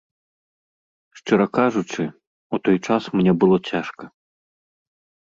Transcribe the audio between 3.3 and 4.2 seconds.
было цяжка.